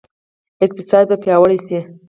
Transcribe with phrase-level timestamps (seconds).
[0.65, 1.79] اقتصاد به پیاوړی شي؟